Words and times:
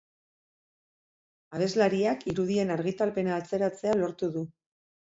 Abeslariak 1.57 2.27
irudien 2.35 2.75
argitalpena 2.79 3.39
atzeratzea 3.43 3.97
lortu 4.05 4.37
du. 4.39 4.49